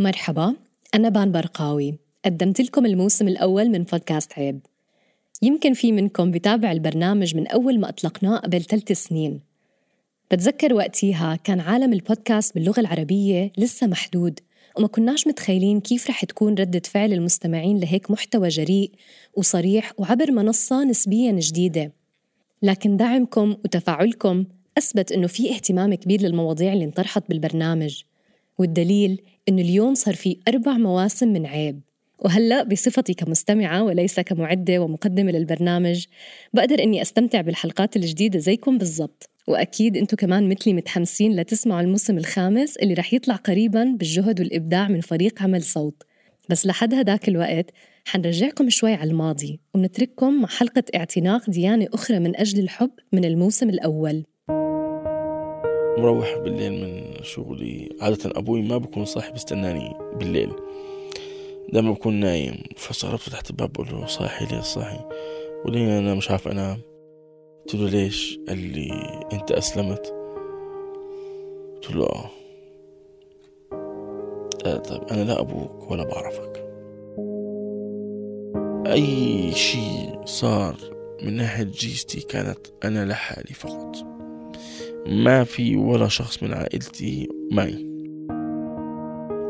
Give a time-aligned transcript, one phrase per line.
[0.00, 0.54] مرحبا
[0.94, 1.98] أنا بان برقاوي.
[2.24, 4.60] قدمت لكم الموسم الأول من بودكاست عيب.
[5.42, 9.40] يمكن في منكم بتابع البرنامج من أول ما أطلقناه قبل ثلاث سنين.
[10.30, 14.40] بتذكر وقتيها كان عالم البودكاست باللغة العربية لسه محدود
[14.76, 18.90] وما كناش متخيلين كيف رح تكون ردة فعل المستمعين لهيك محتوى جريء
[19.34, 21.92] وصريح وعبر منصة نسبيا جديدة.
[22.62, 24.44] لكن دعمكم وتفاعلكم
[24.78, 28.02] أثبت إنه في اهتمام كبير للمواضيع اللي انطرحت بالبرنامج.
[28.60, 31.80] والدليل إنه اليوم صار في أربع مواسم من عيب.
[32.18, 36.04] وهلأ بصفتي كمستمعة وليس كمعدة ومقدمة للبرنامج
[36.54, 39.30] بقدر إني أستمتع بالحلقات الجديدة زيكم بالضبط.
[39.46, 45.00] وأكيد أنتم كمان مثلي متحمسين لتسمعوا الموسم الخامس اللي رح يطلع قريبا بالجهد والإبداع من
[45.00, 46.02] فريق عمل صوت.
[46.48, 47.70] بس لحد هداك الوقت
[48.04, 53.70] حنرجعكم شوي على الماضي ونترككم مع حلقة اعتناق ديانة أخرى من أجل الحب من الموسم
[53.70, 54.24] الأول.
[56.00, 57.88] مروح بالليل من شغلي.
[58.00, 60.52] عادة أبوي ما بكون صاحي بستناني بالليل.
[61.72, 62.62] دائما بكون نايم.
[62.76, 65.00] فاستغربت فتحت الباب بقول له صاحي ليه صاحي؟
[65.64, 66.80] وليه أنا مش عارف أنام.
[67.60, 70.14] قلت له ليش؟ قال لي أنت أسلمت.
[71.74, 72.30] قلت له آه.
[74.64, 76.66] قال طيب أنا لا أبوك ولا بعرفك.
[78.86, 80.76] أي شيء صار
[81.22, 84.09] من ناحية جيستي كانت أنا لحالي فقط.
[85.06, 87.86] ما في ولا شخص من عائلتي معي.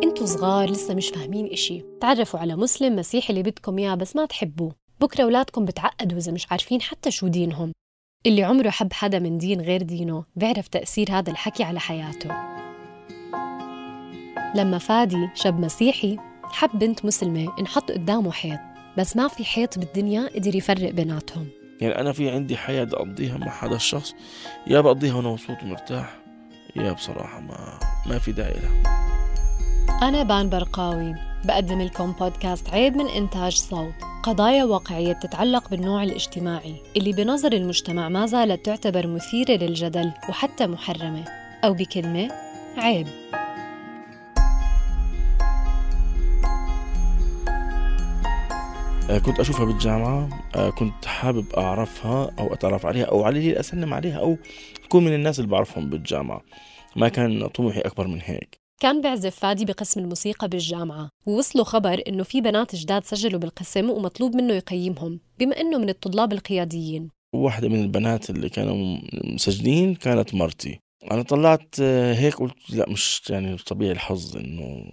[0.05, 1.85] أنتوا صغار لسه مش فاهمين إشي.
[2.01, 4.73] تعرفوا على مسلم مسيحي اللي بدكم إياه بس ما تحبوه.
[5.01, 7.73] بكرة أولادكم بتعقدوا إذا مش عارفين حتى شو دينهم.
[8.27, 12.31] اللي عمره حب حدا من دين غير دينه بيعرف تأثير هذا الحكي على حياته.
[14.55, 18.61] لما فادي شاب مسيحي حب بنت مسلمة انحط قدامه حيط.
[18.99, 21.60] بس ما في حيط بالدنيا قدر يفرق بيناتهم.
[21.81, 24.15] يعني أنا في عندي حياة أقضيها مع هذا الشخص
[24.67, 26.17] يا بقضيها وأنا مبسوط ومرتاح
[26.77, 29.01] يا بصراحة ما ما في داعي لها.
[30.03, 31.15] أنا بان برقاوي
[31.45, 33.95] بقدم لكم بودكاست عيب من إنتاج صوت.
[34.23, 41.25] قضايا واقعية بتتعلق بالنوع الاجتماعي اللي بنظر المجتمع ما زالت تعتبر مثيرة للجدل وحتى محرمة
[41.65, 42.29] أو بكلمة
[42.77, 43.07] عيب.
[49.09, 54.19] كنت أشوفها بالجامعة آه، كنت حابب أعرفها أو أتعرف عليها أو على اللي أسلم عليها
[54.19, 54.37] أو
[54.85, 56.43] تكون من الناس اللي بعرفهم بالجامعة.
[56.97, 58.61] ما كان طموحي أكبر من هيك.
[58.81, 64.37] كان بيعزف فادي بقسم الموسيقى بالجامعة ووصلوا خبر إنه في بنات جداد سجلوا بالقسم ومطلوب
[64.37, 67.09] منه يقيمهم بما إنه من الطلاب القياديين.
[67.35, 70.81] واحدة من البنات اللي كانوا مسجلين كانت مرتي.
[71.11, 74.85] أنا طلعت آه، هيك قلت لا مش يعني طبيعي الحظ إنه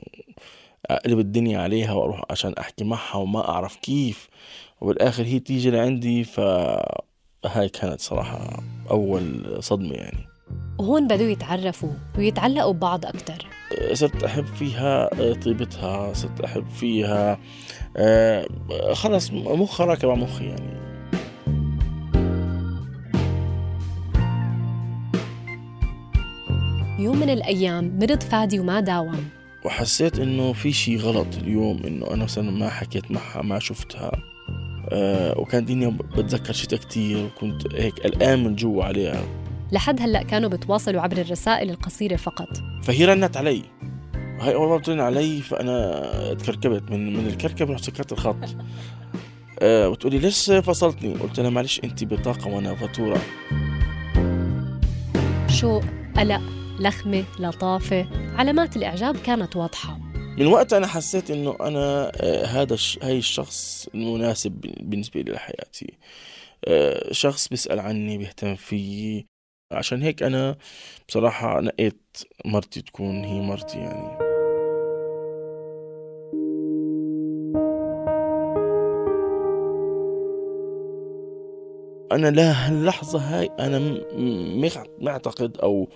[0.90, 4.28] أقلب الدنيا عليها وأروح عشان أحكي معها وما أعرف كيف.
[4.82, 10.28] وبالآخر هي تيجي لعندي فهاي كانت صراحة أول صدمة يعني.
[10.80, 13.48] وهون بدوا يتعرفوا ويتعلقوا ببعض أكتر.
[13.94, 17.40] صرت أحب فيها آه، طيبتها صرت أحب فيها.
[17.98, 18.48] آه،
[18.94, 20.78] خلص مخها راكب على مخي يعني.
[27.00, 29.37] يوم من الأيام مرض فادي وما داوم.
[29.68, 34.12] وحسيت إنه في شيء غلط اليوم إنه أنا مثلا ما حكيت معها ما شفتها.
[34.90, 39.24] أه وكان الدنيا بتذكر شتاء كتير وكنت هيك قلقان من جوا عليها.
[39.72, 42.48] لحد هلأ كانوا بتواصلوا عبر الرسائل القصيرة فقط.
[42.84, 43.64] فهي رنت علي.
[44.40, 48.38] هاي أول مرة بترن علي فأنا تكركبت من من الكركب رحت سكرت الخط.
[49.60, 53.22] أه وتقولي ليش فصلتني؟ قلت لها معلش انت بطاقة وأنا فاتوره
[55.50, 55.84] شوق
[56.18, 56.42] قلق.
[56.80, 58.08] لخمة لطافة.
[58.36, 60.00] علامات الإعجاب كانت واضحة.
[60.38, 65.94] من وقت أنا حسيت إنه أنا آه، هذا هاي الشخص المناسب بالنسبة لي لحياتي.
[66.66, 69.26] آه، شخص بيسأل عني بيهتم فيي.
[69.72, 70.56] عشان هيك أنا
[71.08, 74.28] بصراحة نقيت مرتي تكون هي مرتي يعني.
[82.12, 83.50] أنا لهاللحظه هاي
[84.76, 85.90] مع- معتقد أو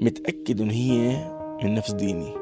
[0.00, 0.98] متأكد إن هي
[1.64, 2.34] من نفس ديني.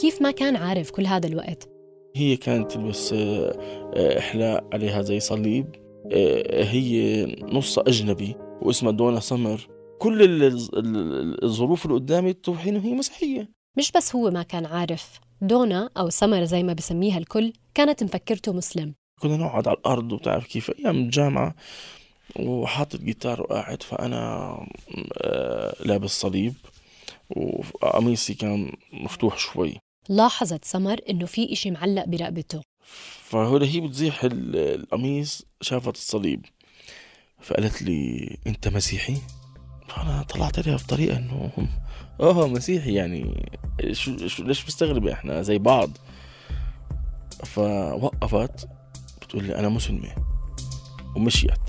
[0.00, 1.68] كيف ما كان عارف كل هذا الوقت؟
[2.16, 3.58] هي كانت تلبس آه،
[3.94, 5.74] آه، إحلاء عليها زي صليب.
[6.12, 9.68] آه، هي نص أجنبي واسمها دونا سمر.
[9.98, 10.42] كل ال-
[10.78, 13.48] ال- الظروف اللي قدامي توحي إنه هي مسيحية.
[13.78, 15.20] مش بس هو ما كان عارف.
[15.42, 18.94] دونا أو سمر زي ما بسميها الكل كانت مفكرته مسلم.
[19.20, 21.54] كنا نقعد على الأرض وتعرف كيف أيام الجامعة
[22.40, 24.66] وحاطط جيتار وقاعد فأنا
[25.84, 26.54] لابس صليب.
[27.36, 29.76] وقميصي كان مفتوح شوي.
[30.08, 32.62] لاحظت سمر إنه في إشي معلق برقبته.
[33.24, 36.46] فهو هي بتزيح ال- القميص شافت الصليب.
[37.40, 39.16] فقالت لي أنت مسيحي؟
[39.88, 41.50] فأنا طلعت عليها بطريقة إنه
[42.20, 43.50] أوه مسيحي يعني.
[43.92, 45.90] شو, شو ليش مستغربة إحنا زي بعض؟
[47.44, 48.68] فوقفت
[49.22, 50.14] بتقول لي أنا مسلمة.
[51.16, 51.60] ومشيت.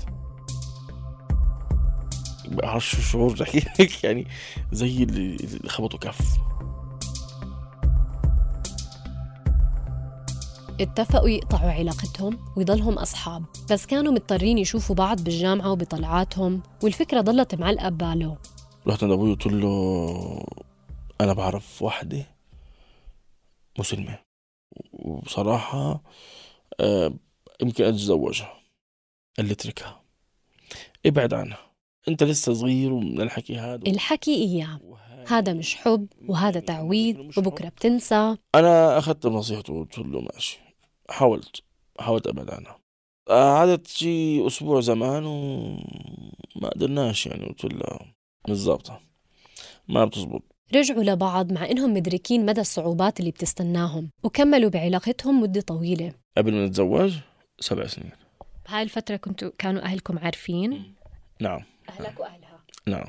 [2.50, 3.34] بعرف شو شعور
[3.80, 4.26] لك يعني
[4.72, 6.20] زي اللي خبطوا كف.
[10.80, 17.88] اتفقوا يقطعوا علاقتهم ويضلهم أصحاب بس كانوا مضطرين يشوفوا بعض بالجامعة وبطلعاتهم والفكرة ضلت معلقة
[17.88, 18.38] بباله
[18.86, 20.44] رحت عند أبوي وقلت له
[21.20, 22.26] أنا بعرف وحدة
[23.78, 24.18] مسلمة.
[24.92, 26.02] وبصراحة
[26.80, 27.12] آه،
[27.62, 28.52] يمكن أتزوجها.
[29.36, 30.00] قال لي اتركها
[31.06, 31.69] إبعد عنها.
[32.08, 33.82] أنت لسه صغير ومن الحكي هذا.
[33.86, 34.80] الحكي إياه.
[35.28, 38.36] هذا مش حب وهذا تعويض وبكرة بتنسى.
[38.54, 40.60] أنا أخذت بنصيحته وقلت له ماشي.
[41.10, 41.62] حاولت
[42.00, 42.78] حاولت أبعد عنها.
[43.28, 47.98] قعدت شي أسبوع زمان وما قدرناش يعني قلت له
[48.48, 49.00] مش ظابطه
[49.88, 50.42] ما بتزبط.
[50.74, 56.12] رجعوا لبعض مع إنهم مدركين مدى الصعوبات اللي بتستناهم وكملوا بعلاقتهم مدة طويلة.
[56.36, 57.14] قبل ما نتزوج
[57.60, 58.10] سبع سنين.
[58.68, 60.94] بهاي الفترة كنتوا كانوا أهلكم عارفين؟
[61.40, 61.62] نعم.
[61.90, 62.60] أهلك وأهلها.
[62.86, 63.06] نعم.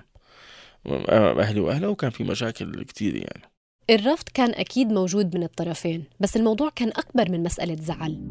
[1.40, 3.52] أهلي وأهلها وكان في مشاكل كتير يعني.
[3.90, 8.22] الرفض كان أكيد موجود من الطرفين بس الموضوع كان أكبر من مسألة زعل.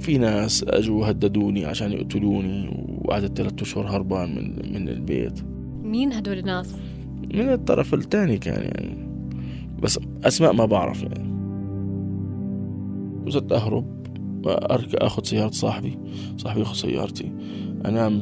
[0.00, 5.42] في ناس أجوا هددوني عشان يقتلوني وقعدت ثلاثة أشهر هربان من من البيت.
[5.82, 6.74] مين هدول الناس؟
[7.34, 9.08] من الطرف الثاني كان يعني.
[9.82, 11.28] بس أسماء ما بعرف يعني.
[13.26, 13.98] وصرت أهرب
[14.46, 15.98] اركب أخذ سيارة صاحبي
[16.36, 17.32] صاحبي ياخذ سيارتي.
[17.86, 18.20] انام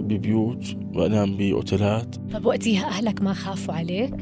[0.00, 2.16] ببيوت وانام بأوتيلات.
[2.32, 4.14] طب وقتها أهلك ما خافوا عليك؟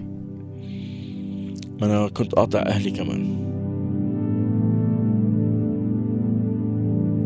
[1.82, 3.44] أنا كنت قاطع أهلي كمان.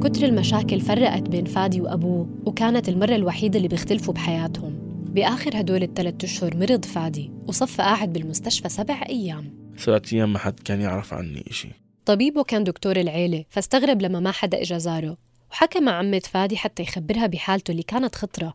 [0.02, 4.72] كتر المشاكل فرقت بين فادي وأبوه وكانت المرة الوحيدة اللي بيختلفوا بحياتهم.
[5.14, 9.44] بآخر هدول الثلاث أشهر مرض فادي وصفى قاعد بالمستشفى سبع أيام.
[9.76, 11.68] سبعة أيام ما حد كان يعرف عني إشي.
[12.04, 15.16] طبيبه كان دكتور العيلة فاستغرب لما ما حدا إجا زاره
[15.50, 18.54] وحكى مع عمة فادي حتى يخبرها بحالته اللي كانت خطرة.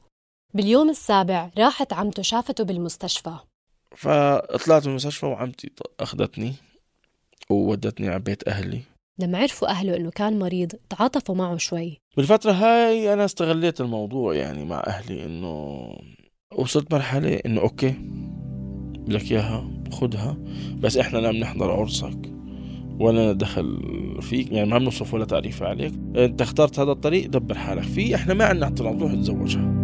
[0.54, 3.36] باليوم السابع راحت عمته شافته بالمستشفى.
[3.96, 6.54] فطلعت من المستشفى وعمتي أخذتني
[7.50, 8.82] وودتني على بيت أهلي.
[9.20, 12.02] لما عرفوا أهله إنه كان مريض تعاطفوا معه شوي.
[12.18, 15.88] بالفترة هاي أنا استغليت الموضوع يعني مع أهلي إنه
[16.56, 17.96] وصلت مرحلة إنه أوكي
[19.08, 20.38] بدك إياها خدها
[20.78, 22.33] بس إحنا لا بنحضر عرسك.
[23.04, 23.80] ولا دخل
[24.22, 25.94] فيك يعني ما بنصرف ولا تعريف عليك.
[26.16, 28.16] أنت اخترت هذا الطريق دبر حالك فيه.
[28.16, 29.84] إحنا ما عندنا اعتراض روح تزوجها.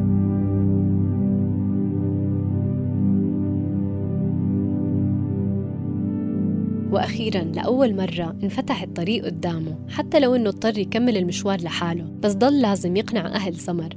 [6.91, 12.11] وأخيرا لأول مرة انفتح الطريق قدامه حتى لو إنه اضطر يكمل المشوار لحاله.
[12.19, 13.89] بس ضل لازم يقنع أهل سمر.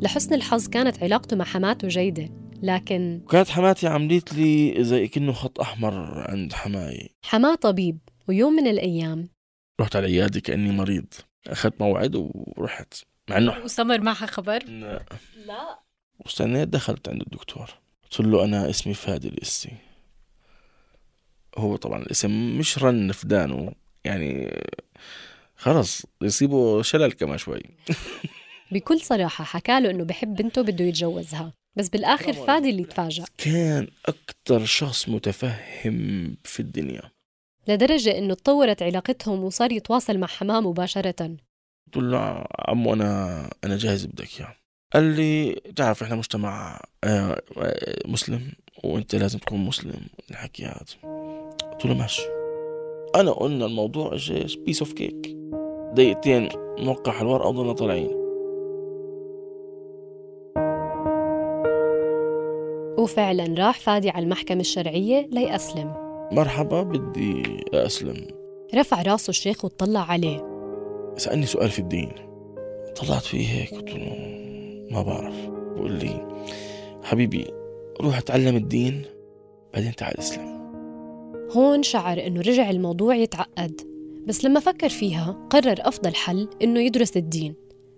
[0.00, 2.28] لحسن الحظ كانت علاقته مع حماته جيدة.
[2.62, 5.94] لكن وكانت حماتي عملت لي زي كأنه خط أحمر
[6.28, 7.08] عند حماي.
[7.22, 7.98] حماة طبيب.
[8.28, 9.28] ويوم من الأيام.
[9.80, 11.06] رحت على العيادة كأني مريض.
[11.46, 12.94] أخذت موعد ورحت
[13.30, 15.04] مع إنه وسمر معها خبر؟ لا.
[15.46, 15.78] لا.
[16.20, 17.70] واستنيت دخلت عند الدكتور.
[18.02, 19.72] قلت له أنا اسمي فادي القسي
[21.58, 23.72] هو طبعا الاسم مش رن في دانه
[24.04, 24.60] يعني
[25.56, 27.62] خلص يصيبه شلل كمان شوي.
[28.72, 31.52] بكل صراحة حكى له إنه بحب بنته بده يتجوزها.
[31.76, 32.70] بس بالآخر فادي.
[32.70, 37.02] اللي تفاجأ كان أكتر شخص متفهم في الدنيا.
[37.68, 41.36] لدرجة إنه تطورت علاقتهم وصار يتواصل مع حماه مباشرة.
[41.86, 44.54] قلت له عمو أنا أنا جاهز بدك إياه.
[44.94, 48.52] قال لي تعرف إحنا مجتمع آه، آه، مسلم
[48.84, 50.00] وأنت لازم تكون مسلم.
[50.30, 50.84] الحكي هذا.
[51.72, 52.22] قلت له ماشي.
[53.16, 55.36] أنا قلنا الموضوع إيش بيس أوف كيك
[55.92, 56.48] دقيقتين
[56.78, 58.10] نوقع الورقة وضلنا طالعين.
[62.98, 66.07] وفعلا راح فادي على المحكمة الشرعية ليأسلم.
[66.32, 67.42] مرحبا بدي
[67.74, 68.26] أسلم.
[68.74, 70.44] رفع راسه الشيخ وطلع عليه.
[71.16, 72.12] سألني سؤال في الدين.
[72.96, 74.16] طلعت فيه هيك قلت له
[74.90, 75.34] ما بعرف.
[75.48, 76.38] بقول لي
[77.02, 77.46] حبيبي
[78.00, 79.02] روح اتعلم الدين
[79.74, 80.58] بعدين تعال اسلم.
[81.56, 83.80] هون شعر إنه رجع الموضوع يتعقد.
[84.26, 87.54] بس لما فكر فيها قرر أفضل حل إنه يدرس الدين.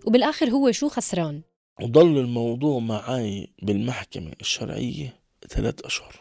[0.07, 1.41] وبالآخر هو شو خسران.
[1.83, 5.15] وضل الموضوع معي بالمحكمة الشرعية
[5.49, 6.21] ثلاث أشهر.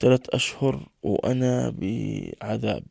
[0.00, 2.84] ثلاث أشهر وأنا بعذاب.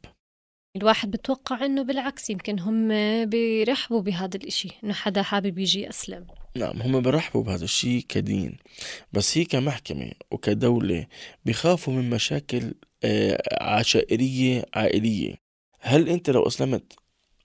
[0.75, 2.89] الواحد بتوقع إنه بالعكس يمكن هم
[3.25, 8.57] بيرحبوا بهذا الإشي إنه حدا حابب يجي يسلم نعم هم برحبوا بهذا الشيء كدين.
[9.13, 11.07] بس هي كمحكمة وكدولة
[11.45, 15.35] بخافوا من مشاكل آه، عشائرية عائلية.
[15.79, 16.93] هل أنت لو أسلمت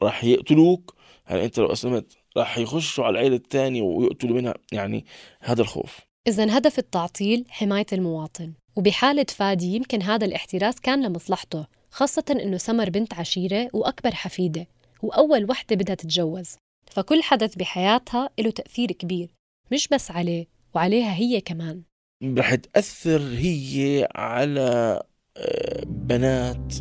[0.03, 5.05] راح يقتلوك؟ هل أنت لو أسلمت راح يخشوا على العيلة الثانية ويقتلوا منها؟ يعني
[5.41, 5.99] هذا الخوف.
[6.27, 8.53] إذا هدف التعطيل حماية المواطن.
[8.79, 14.67] وبحالة فادي يمكن هذا الاحتراس كان لمصلحته خاصة إنه سمر بنت عشيرة وأكبر حفيدة
[15.03, 16.57] وأول وحدة بدها تتجوز.
[16.91, 19.35] فكل حدث بحياتها له تأثير كبير
[19.73, 21.83] مش بس عليه وعليها هي كمان.
[22.25, 25.03] رح تأثر هي على
[25.37, 26.75] آه، بنات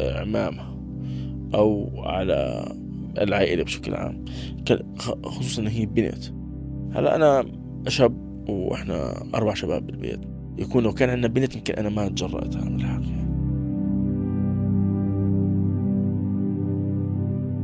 [0.00, 0.80] آه، عمامها
[1.54, 2.68] أو على
[3.18, 4.24] العائلة بشكل عام
[5.24, 6.24] خصوصا هي بنت.
[6.96, 7.52] هلأ أنا
[7.88, 10.39] شاب وإحنا أربع شباب بالبيت.
[10.60, 13.20] يكون لو كان عندنا بنت يمكن أنا ما تجرأت أعمل حاجة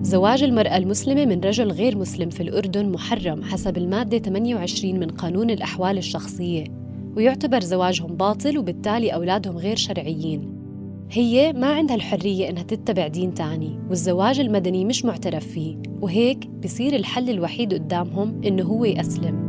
[0.02, 5.50] زواج المرأة المسلمة من رجل غير مسلم في الأردن محرم حسب المادة 28 من قانون
[5.50, 6.64] الأحوال الشخصية
[7.16, 10.56] ويعتبر زواجهم باطل وبالتالي أولادهم غير شرعيين.
[11.10, 16.96] هي ما عندها الحرية إنها تتبع دين تاني والزواج المدني مش معترف فيه وهيك بصير
[16.96, 19.45] الحل الوحيد قدامهم إنه هو يأسلم.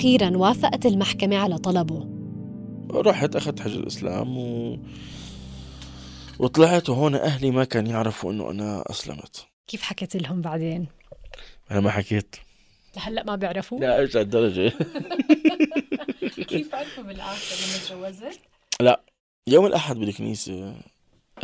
[0.00, 2.08] أخيرا وافقت المحكمة على طلبه
[2.90, 4.78] رحت أخذت حج الإسلام و...
[6.38, 10.86] وطلعت وهون أهلي ما كان يعرفوا إنه أنا أسلمت كيف حكيت لهم بعدين؟
[11.70, 12.36] أنا ما حكيت
[12.96, 14.72] لهلأ ما بيعرفوا؟ لا إيش الدرجة
[16.48, 18.40] كيف عرفوا بالآخر لما تجوزت؟
[18.80, 19.00] لا
[19.48, 20.74] يوم الأحد بالكنيسة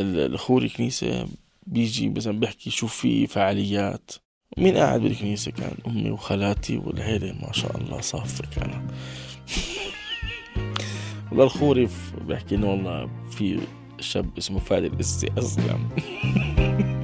[0.01, 1.29] الأخور الكنيسة
[1.67, 4.11] بيجي مثلا بيحكي شو في فعاليات
[4.59, 8.91] مين قاعد بالكنيسة كان أمي وخالاتي والعيلة؟ ما شاء الله صافة كانت
[11.31, 11.89] والله الخوري
[12.29, 13.61] بيحكي إنه والله في
[14.01, 15.89] شاب اسمه فادي الإسي أسلم.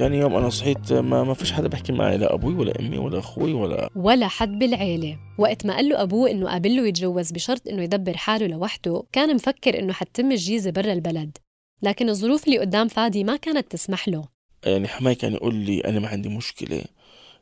[0.00, 3.18] تاني يوم أنا صحيت ما ما فيش حدا بحكي معي لا أبوي ولا أمي ولا
[3.18, 5.18] أخوي ولا ولا حد بالعيلة.
[5.38, 9.34] وقت ما قال له أبوه إنه قابل له يتجوز بشرط إنه يدبر حاله لوحده كان
[9.34, 11.38] مفكر إنه حتتم الجيزة برا البلد.
[11.82, 14.24] لكن الظروف اللي قدام فادي ما كانت تسمح له.
[14.66, 16.84] يعني حماي كان يقول لي أنا ما عندي مشكلة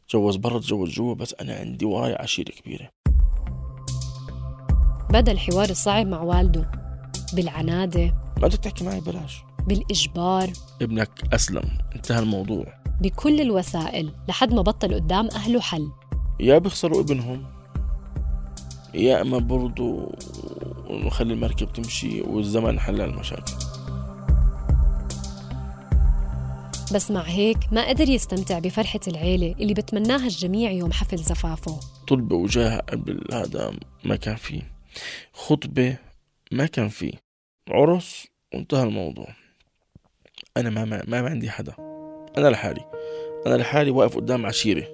[0.09, 2.89] تجوز برا تجوز جوا بس أنا عندي وراي عشيرة كبيرة.
[5.11, 6.71] بدأ الحوار الصعب مع والده.
[7.33, 8.05] بالعنادة.
[8.37, 9.48] ما بدك تحكي معي بلاش.
[9.69, 10.51] بالإجبار.
[10.83, 11.79] ابنك أسلم.
[11.95, 12.79] انتهى الموضوع.
[13.01, 15.89] بكل الوسائل لحد ما بطل قدام أهله حل.
[16.41, 17.45] يا بيخسروا ابنهم
[18.95, 20.13] يا إما برضو
[20.91, 23.53] نخلي المركب تمشي والزمن حل المشاكل.
[26.95, 31.81] بس مع هيك ما قدر يستمتع بفرحة العيلة اللي بتمناها الجميع يوم حفل زفافه.
[32.09, 33.73] طلبة وجاه قبل هذا
[34.05, 34.63] ما كان فيه.
[35.33, 35.97] خطبة
[36.53, 37.13] ما كان فيه.
[37.69, 39.29] عرس وانتهى الموضوع.
[40.59, 41.73] أنا ما, ما, ما عندي حدا.
[42.39, 42.85] أنا لحالي.
[43.47, 44.85] أنا لحالي واقف قدام عشيرة.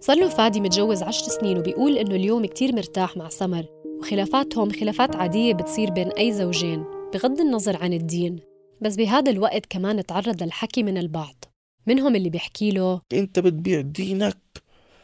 [0.00, 3.64] صار له فادي متجوز عشر سنين وبيقول إنه اليوم كتير مرتاح مع سمر
[3.98, 8.40] وخلافاتهم خلافات عادية بتصير بين أي زوجين بغض النظر عن الدين.
[8.80, 11.44] بس بهذا الوقت كمان تعرض للحكي من البعض.
[11.86, 14.38] منهم اللي بيحكي له أنت بتبيع دينك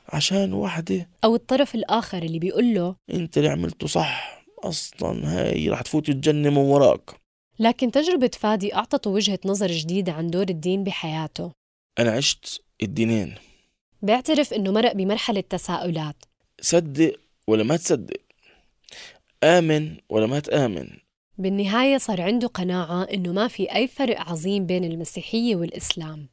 [0.08, 1.08] عشان وحدة.
[1.24, 4.33] أو الطرف الآخر اللي بيقول له أنت اللي عملته صح.
[4.68, 7.10] أصلا هاي رح تفوت الجنة من وراك.
[7.58, 11.52] لكن تجربة فادي أعطته وجهة نظر جديدة عن دور الدين بحياته.
[11.98, 13.34] أنا عشت الدينين.
[14.02, 16.16] بيعترف إنه مرق بمرحلة تساؤلات.
[16.60, 17.12] صدق
[17.46, 18.20] ولا ما تصدق؟
[19.44, 20.88] آمن ولا ما تآمن؟
[21.38, 26.28] بالنهاية صار عنده قناعة إنه ما في أي فرق عظيم بين المسيحية والإسلام.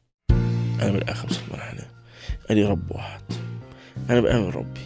[0.81, 1.88] أنا بالآخر وصلت مرحلة
[2.51, 3.21] ألي رب واحد.
[4.09, 4.81] أنا بآمن ربي.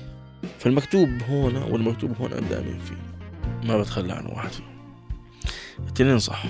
[0.59, 3.14] فالمكتوب هون والمكتوب هون أنا بآمن فيه.
[3.63, 4.75] ما بتخلى عن واحد فيهم.
[5.87, 6.43] التنين صح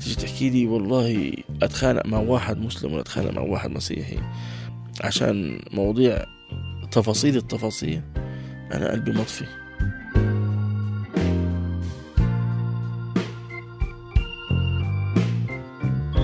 [0.00, 1.32] تيجي تحكي لي والله
[1.62, 4.18] أتخانق مع واحد مسلم ولا أتخانق مع واحد مسيحي؟
[5.00, 6.24] عشان مواضيع
[6.90, 8.02] تفاصيل التفاصيل
[8.72, 9.44] أنا قلبي مطفي.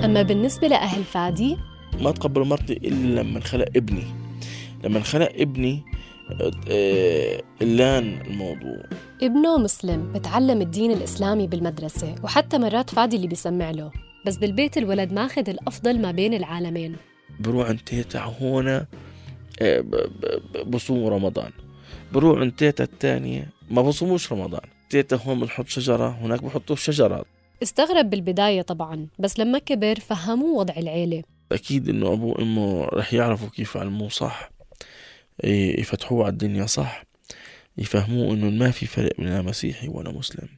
[0.04, 1.56] أما بالنسبة لأهل فادي؟
[2.00, 4.04] ما تقبلوا مرتي إلا لما خلق ابني.
[4.84, 5.82] لما خلق ابني
[6.68, 8.82] آه، لأن الموضوع.
[9.24, 13.90] ابنه مسلم بتعلم الدين الإسلامي بالمدرسة وحتى مرات فادي اللي بيسمع له.
[14.26, 16.96] بس بالبيت الولد ماخذ الأفضل ما بين العالمين.
[17.40, 19.84] بروح عند تيتا هون آه،
[20.66, 21.50] بصوم رمضان.
[22.12, 24.60] بروح عند تيتا الثانية ما بصوموش رمضان.
[24.90, 27.26] تيتا هون بنحط شجرة هناك بحطوا شجرات.
[27.62, 31.22] استغرب بالبداية طبعا بس لما كبر فهموه وضع العيلة.
[31.52, 34.50] أكيد إنه أبوه وأمه رح يعرفوا كيف يعلموه صح
[35.44, 37.13] يفتحوه على الدنيا صح.
[37.78, 40.48] يفهموه إنه ما في فرق بين مسيحي ولا مسلم.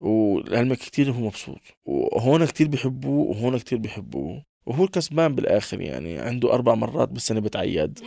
[0.00, 1.60] ولعلمك كتير هو مبسوط.
[1.84, 4.42] وهون كتير بيحبوه وهون كتير بيحبوه.
[4.66, 7.98] وهو الكسبان بالآخر يعني عنده أربع مرات بالسنة بتعيد.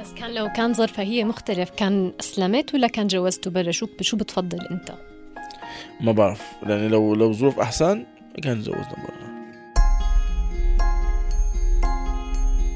[0.00, 4.16] بس كان لو كان ظرفها هي مختلف كان أسلمت ولا كان جوزته برا؟ شو شو
[4.16, 4.94] بتفضل أنت؟
[6.00, 6.42] ما بعرف.
[6.62, 8.06] لأني لو لو ظروف أحسن
[8.42, 9.13] كان تزوجنا برا.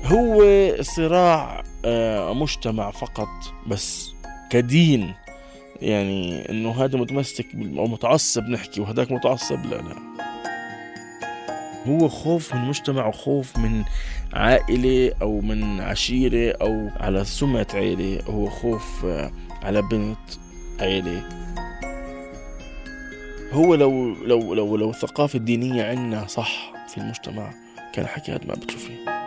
[0.08, 0.42] هو
[0.82, 3.28] صراع آه، مجتمع فقط
[3.66, 4.10] بس
[4.50, 5.14] كدين.
[5.82, 9.96] يعني إنه هذا متمسك أو متعصب نحكي وهذاك متعصب لا لا.
[11.86, 13.84] هو خوف من مجتمع وخوف من
[14.32, 19.30] عائلة أو من عشيرة أو على سمعة عائلة هو خوف آه،
[19.62, 20.18] على بنت
[20.80, 21.22] عائلة
[23.52, 27.50] هو لو لو لو لو الثقافة الدينية عندنا صح في المجتمع
[27.92, 29.17] كان حكي هذا ما بتشوفيه.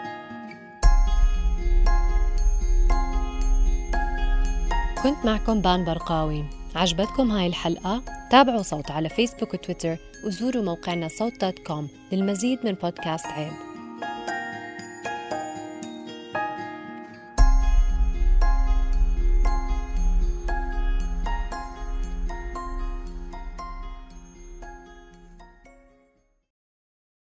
[5.03, 6.43] كنت معكم بان برقاوي.
[6.75, 11.87] عجبتكم هاي الحلقة؟ تابعوا صوت على فيسبوك وتويتر وزوروا موقعنا صوت dot com.
[12.11, 13.70] للمزيد من بودكاست عيب.